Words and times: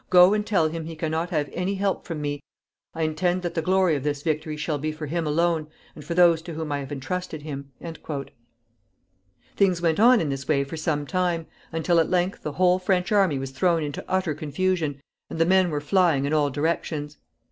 "Go 0.09 0.33
and 0.33 0.43
tell 0.43 0.67
him 0.67 0.85
he 0.85 0.95
can 0.95 1.11
not 1.11 1.29
have 1.29 1.47
any 1.53 1.75
help 1.75 2.07
from 2.07 2.23
me. 2.23 2.41
I 2.95 3.03
intend 3.03 3.43
that 3.43 3.53
the 3.53 3.61
glory 3.61 3.95
of 3.95 4.01
this 4.01 4.23
victory 4.23 4.57
shall 4.57 4.79
be 4.79 4.91
for 4.91 5.05
him 5.05 5.27
alone, 5.27 5.67
and 5.93 6.03
for 6.03 6.15
those 6.15 6.41
to 6.41 6.53
whom 6.55 6.71
I 6.71 6.79
have 6.79 6.91
intrusted 6.91 7.43
him." 7.43 7.71
Things 9.55 9.79
went 9.79 9.99
on 9.99 10.19
in 10.19 10.29
this 10.29 10.47
way 10.47 10.63
for 10.63 10.75
some 10.75 11.05
time, 11.05 11.45
until 11.71 11.99
at 11.99 12.09
length 12.09 12.41
the 12.41 12.53
whole 12.53 12.79
French 12.79 13.11
army 13.11 13.37
was 13.37 13.51
thrown 13.51 13.83
into 13.83 14.03
utter 14.07 14.33
confusion, 14.33 14.99
and 15.29 15.37
the 15.37 15.45
men 15.45 15.69
were 15.69 15.79
flying 15.79 16.25
in 16.25 16.33
all 16.33 16.49
directions. 16.49 17.17